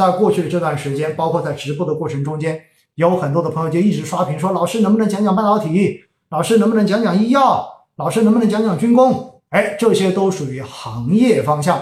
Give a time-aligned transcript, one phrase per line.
[0.00, 2.58] 在过去的这段时间，包括在直播的过程中间，
[2.94, 6.00] 有很多的朋友就一直刷屏说：“老师能不能讲讲半导体？
[6.30, 7.68] 老师能不能讲讲医药？
[7.96, 11.78] 老师能不能讲讲军工？”哎，这些都属于行业方向。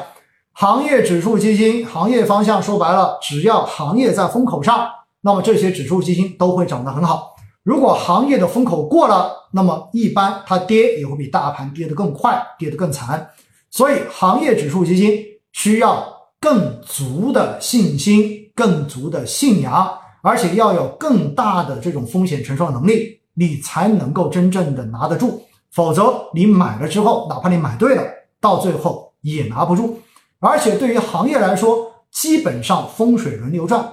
[0.52, 4.88] 行业指数基金行业方向说白了，只要行业在风口上，
[5.20, 7.36] 那么这些指数基金都会涨得很好。
[7.62, 13.30] 如果行业的风口过了，那么一般它跌也会比大盘跌得更快，跌得更惨。
[13.70, 15.22] 所以，行业指数基金
[15.52, 19.90] 需要更足的信心、更足的信仰，
[20.22, 25.42] 而且要有更大的这种风险承受能力，你才能够真正的拿得住。
[25.70, 28.02] 否则，你买了之后，哪怕你买对了，
[28.40, 30.00] 到最后也拿不住。
[30.40, 33.92] 而且对于行业来说，基本上风水轮流转，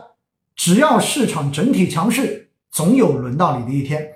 [0.55, 4.07] 只要市场整体强势，总有轮到你的一天。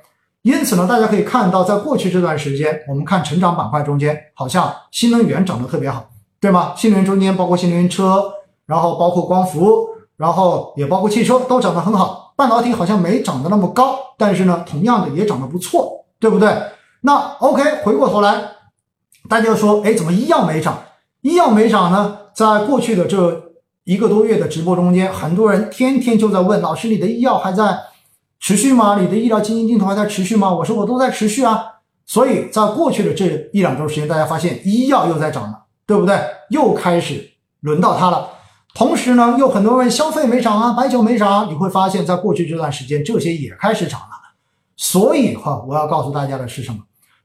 [0.43, 6.09] 因此呢，大家可以看到，在过去这段时间，我们看成长板块中间，好像新能源涨得特别好，
[6.41, 6.73] 对吗？
[6.75, 8.31] 新能源中间包括新能源车，
[8.65, 12.33] 然后包括光伏，然后也包括汽车，都涨得很好。
[12.35, 16.55] 半导体好像没涨得那么高，但是呢，同样的也涨得不错，对不对？
[17.01, 18.41] 那 OK，回过头来，
[19.29, 20.79] 大家说，哎，怎么医药没涨？
[21.21, 22.17] 医药没涨呢？
[22.33, 23.51] 在过去的这
[23.83, 27.77] 一个多月的直播中间，很多人天天就在问老师：“你的医药还在
[28.39, 28.97] 持续吗？
[29.01, 31.65] 你的医疗基金定投还在持续吗？”我说：“我都在持续啊。”
[32.07, 36.15] 所以在过去的这一两周时间，大家发现医药又在涨了，对不对？
[36.51, 38.29] 又开始轮到它了。
[38.75, 41.47] 同时呢，又很多人问消费没涨啊，白酒没涨啊。
[41.49, 44.07] 你会发现在过去这段时间，这些也开始涨了。
[44.77, 46.77] 所以哈，我要告诉大家的是什么？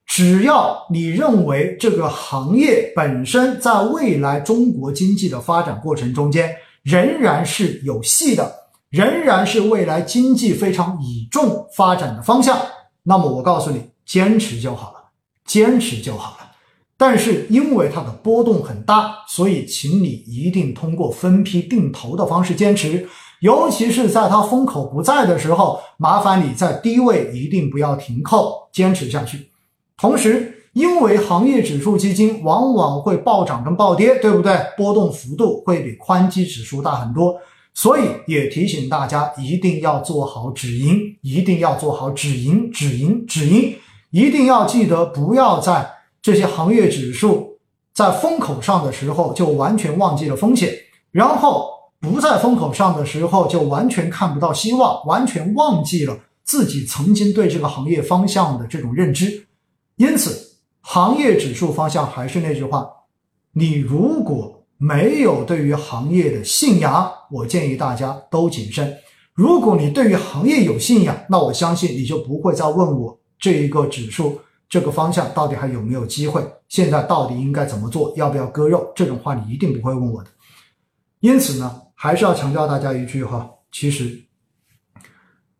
[0.07, 8.51] 只要你认为这个行业本身在未来中国经济的发展过程中间仍然是有戏的，
[8.89, 12.59] 仍然是未来经济非常倚重发展的方向，
[13.03, 15.05] 那么我告诉你，坚持就好了，
[15.45, 16.44] 坚持就好了。
[16.97, 23.09] 但是因为它的波动很大，所以请你一定通过分批定投的方式坚持，
[23.41, 29.49] 尤其是在它风口不在的时候，麻烦你在低位一定不要停扣，坚持下去。
[29.97, 34.57] 同时，因为行业指数基金往往会暴涨跟暴跌，对不对？
[34.77, 37.37] 波动幅度会比宽基指数大很多，
[37.75, 43.77] 所以也提醒大家一定要做好止盈，一定要做好止盈、止盈、止盈，
[44.11, 45.94] 一定要记得不要在
[46.25, 47.59] 这些行业指数
[47.93, 50.75] 在风口上的时候就完全忘记了风险，
[51.11, 51.69] 然后
[52.01, 59.47] 不在风口上的时候就完全看不到希望，完全忘记了自己曾经对这个行业方向的这种认知。
[59.97, 62.89] 因此，行业指数方向还是那句话，
[63.53, 68.97] 你如果没有对于行业的信仰，我建议大家都谨慎。
[69.35, 74.41] 如果你对于行业有信仰，那我相信你就不会再问我这一个指数
[74.75, 80.31] 这个方向到底还有没有机会，现在到底应该怎么做，要不要割肉这种话，你一定不会问我的。
[81.21, 84.21] 因此呢，还是要强调大家一句哈，其实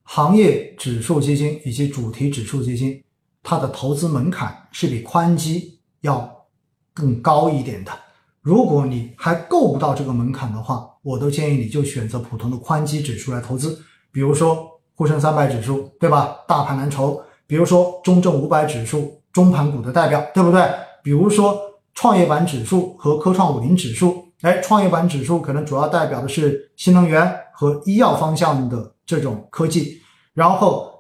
[0.03, 3.01] 行业指数基金以及主题指数基金。
[3.41, 6.49] 它的投资门槛是比宽基要
[6.93, 7.93] 更高一点的。
[8.41, 16.39] 如果你还够不到这个门槛的话，我都建议你就选择普通的宽基指数来投资，比如说沪深三百指数，对吧？
[16.49, 17.23] 大盘蓝筹，
[17.55, 20.61] 比如说中证五百指数，中盘股的代表，对不对？
[21.05, 21.57] 比如说
[21.95, 30.01] 创业板指数和科创五零指数，哎，创业板指数可能主要代表的是新能源和医药方向的这种科技，
[30.33, 30.93] 然后。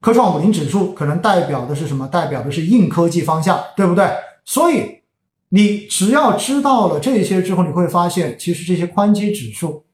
[0.00, 2.08] 科创五零指数可能代表的是什么？
[2.08, 4.08] 代表的是硬科技方向，对不对？
[4.46, 5.02] 所以
[5.50, 9.84] 你只要知道了这些之后，你会发现，其实这些宽基指数，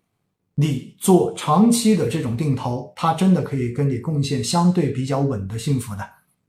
[0.57, 6.05] 你做长期的这种定投，它真的可以跟你贡献相对比较稳的幸福的。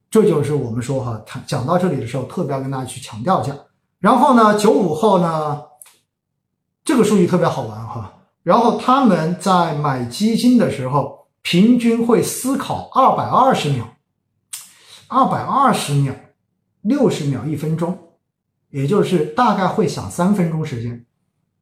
[0.10, 3.56] 这就是我们说哈，讲到这里的时候，特别要跟大家去强调一下。
[4.00, 5.62] 然后呢，九五后呢，
[6.84, 8.14] 这个数据特别好玩哈。
[8.42, 11.16] 然后他们在买基金的时候。
[11.44, 13.88] 平均会思考二百二十秒，
[15.08, 16.14] 二百二十秒，
[16.82, 17.98] 六十秒一分钟，
[18.70, 21.06] 也就是大概会想三分钟时间，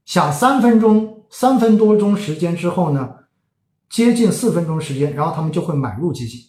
[0.05, 3.09] 想三分钟，三分多钟时间之后呢，
[3.89, 6.39] 接近四分钟时间，然后他们就会买入基金，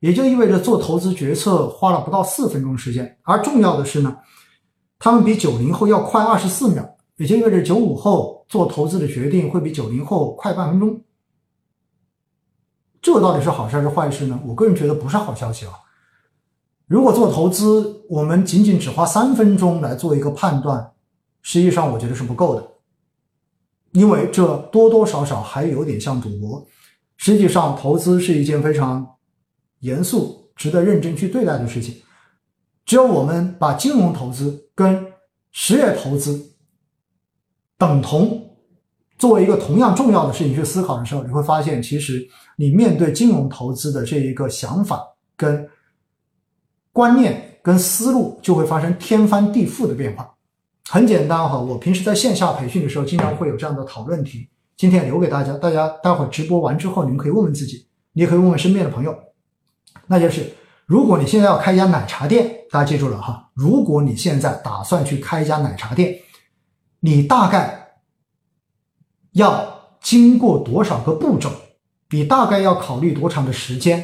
[0.00, 3.18] 也就意味着做投资决策花了不到四分钟时间。
[3.22, 4.16] 而重要的是呢，
[4.98, 6.86] 他们比九零后要快二十四秒，
[7.16, 11.02] 也就意味着九五后做投资的决定会比九零后快半分钟。
[13.00, 14.38] 这到底是好事还是坏事呢？
[14.44, 15.72] 我个人觉得不是好消息啊。
[16.86, 20.92] 如果做投资，我们仅仅只花三分钟来做一个判断，
[21.40, 22.68] 实际上我觉得是不够的，
[23.92, 26.66] 因为这多多少少还有点像赌博。
[27.16, 29.06] 实际上，投资是一件非常
[29.80, 31.96] 严肃、值得认真去对待的事情。
[32.86, 35.04] 只有我们把金融投资跟
[35.50, 36.54] 实业投资
[37.76, 38.56] 等同
[39.18, 42.26] 作为一个同样重要的事情去思考的时候，你会发现，其实
[42.56, 45.04] 你面对金融投资的这一个想法
[45.36, 45.68] 跟
[46.92, 50.32] 观念跟思路就会发生天翻地覆的变化。
[50.90, 59.14] 很简单哈，我平时在线下培训的时候，经常会有这样的讨论题，今天留给大家，大家待会儿直播完之后，你们可以问问自己，你也可以问问身边的朋友，
[60.06, 60.54] 那就是。
[60.86, 63.50] 如果你现在要开一家奶茶店，大家记住了哈。
[63.52, 66.18] 如果你现在打算去开一家奶茶店，
[67.00, 67.90] 你大概
[69.32, 71.50] 要经过多少个步骤？
[72.08, 74.02] 你大概要考虑多长的时间？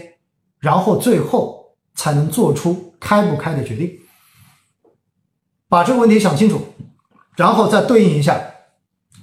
[0.59, 3.91] 然后最后才能做出开不开的决定。
[5.75, 6.61] 把这个问题想清楚，
[7.35, 8.41] 然后再对应一下，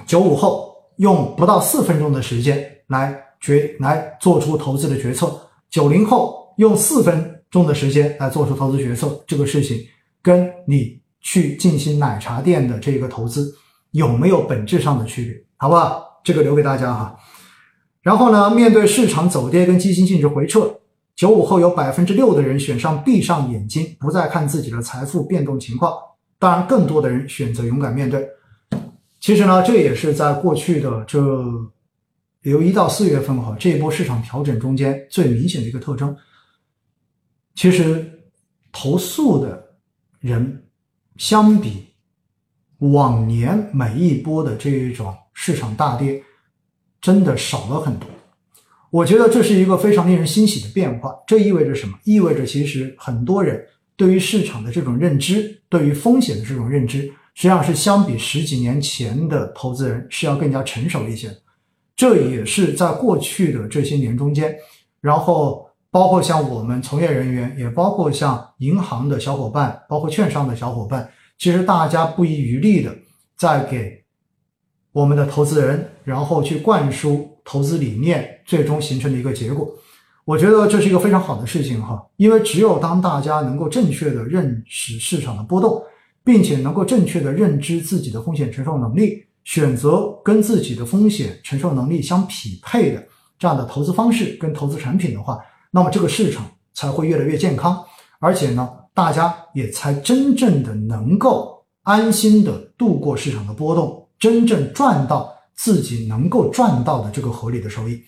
[0.06, 5.31] 九五后用不到四分钟的时间来决来做出投资的决策，
[5.69, 7.38] 九零后用四分。
[7.51, 9.77] 钟的时间来做出投资决策，这个事情
[10.21, 13.53] 跟你去进行奶茶店的这个投资
[13.92, 15.33] 有没有本质上的区别？
[15.57, 16.21] 好不好？
[16.24, 17.13] 这个留给大家哈。
[18.01, 20.80] 然后呢，面对市场走跌跟基金净值回撤，
[21.13, 25.92] 九五后有百分之六的人选上闭上眼睛，不再看自己的财富变动情况。
[26.41, 28.27] 当然，更多的人选择勇敢面对。
[29.19, 31.21] 其实呢，这也是在过去的这
[32.41, 36.17] 由一到四月份哈这一波市场调整中间最明显的一个特征。
[37.53, 38.23] 其实，
[38.71, 39.75] 投诉的
[40.19, 40.65] 人
[41.17, 41.85] 相比
[42.79, 46.23] 往年每一波的这一种市场大跌，
[46.99, 48.09] 真的少了很多。
[48.89, 51.15] 我觉得这是一个非常令人欣喜的变化。
[51.27, 51.95] 这意味着什么？
[52.03, 53.63] 意味着其实很多人
[54.01, 57.01] 对于市场的这种认知，对于风险的这种认知，
[57.36, 61.30] 实际上是相比十几年前的投资人是要更加成熟一些。
[61.95, 64.56] 这也是在过去的这些年中间，
[65.01, 65.68] 然后。
[65.94, 72.95] 包括像我们从业人员，也包括像银行的小伙伴，包括券商的小伙伴，其实大家不遗余力的
[73.36, 74.01] 在给
[74.94, 79.69] 我们的投资人，然后去灌输投资理念，最终形成的一个结果。
[80.25, 85.81] 我觉得这是一个非常好的事情哈，因为只有当大家能够正确的认识市场的波动，
[86.23, 93.03] 并且能够正确的认知自己的风险承受能力，选择跟自己的风险承受能力相匹配的
[93.39, 95.39] 这样的投资方式跟投资产品的话。
[95.71, 97.83] 那么这个市场才会越来越健康，
[98.19, 108.00] 而且呢，大家也才真正的能够安心的度过市场的波动，真正赚到自己能够赚到的这个合理的收益，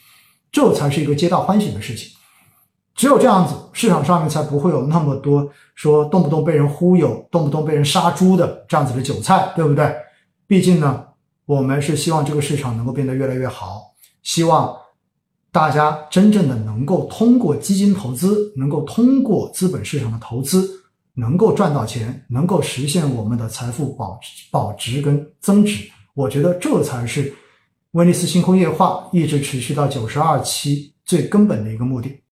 [0.54, 2.10] 这才是一个皆大欢喜的事情。
[2.96, 9.94] 只有这样子，市场上面才不会有那么多说动不动被人忽悠、动不动被人杀猪的这样子的韭菜，对不对？
[10.48, 11.04] 毕竟呢，
[11.46, 14.74] 我们是希望这个市场能够变得越来越好，希望。
[15.52, 20.68] 大家真正的能够通过基金投资，能够通过资本市场的投资，
[21.14, 27.32] 能够赚到钱，能够实现我们的财富保保值跟增值，我觉得这才是
[27.94, 32.23] 威尼斯星空夜话一直持续到九十二期最根本的一个目的。